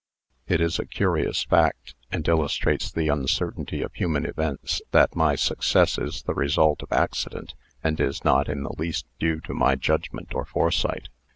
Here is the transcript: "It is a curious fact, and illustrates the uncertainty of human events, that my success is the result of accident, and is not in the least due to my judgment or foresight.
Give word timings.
"It 0.47 0.61
is 0.61 0.79
a 0.79 0.87
curious 0.87 1.43
fact, 1.43 1.93
and 2.11 2.27
illustrates 2.27 2.91
the 2.91 3.09
uncertainty 3.09 3.83
of 3.83 3.93
human 3.93 4.25
events, 4.25 4.81
that 4.89 5.15
my 5.15 5.35
success 5.35 5.99
is 5.99 6.23
the 6.23 6.33
result 6.33 6.81
of 6.81 6.91
accident, 6.91 7.53
and 7.83 7.99
is 7.99 8.25
not 8.25 8.49
in 8.49 8.63
the 8.63 8.73
least 8.79 9.05
due 9.19 9.39
to 9.41 9.53
my 9.53 9.75
judgment 9.75 10.33
or 10.33 10.43
foresight. 10.43 11.09